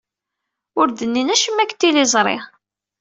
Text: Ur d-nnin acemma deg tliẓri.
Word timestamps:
Ur 0.79 0.87
d-nnin 0.89 1.33
acemma 1.35 1.63
deg 1.65 1.71
tliẓri. 1.79 2.37